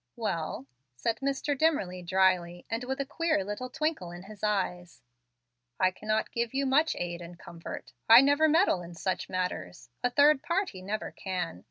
"Well," 0.15 0.65
said 0.95 1.17
Mr. 1.19 1.55
Dimmerly, 1.55 2.01
dryly, 2.01 2.65
and 2.71 2.83
with 2.85 2.99
a 2.99 3.05
queer 3.05 3.43
little 3.43 3.69
twinkle 3.69 4.09
in 4.11 4.23
his 4.23 4.43
eyes, 4.43 5.03
"I 5.79 5.91
cannot 5.91 6.31
give 6.31 6.55
you 6.55 6.65
much 6.65 6.95
aid 6.97 7.21
and 7.21 7.37
comfort. 7.37 7.93
I 8.09 8.19
never 8.21 8.47
meddle 8.49 8.81
in 8.81 8.95
such 8.95 9.29
matters. 9.29 9.91
A 10.03 10.09
third 10.09 10.41
party 10.41 10.81
never 10.81 11.11
can. 11.11 11.59